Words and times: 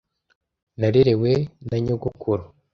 Narerewe 0.79 1.31
na 1.67 1.77
nyogokuru. 1.83 2.43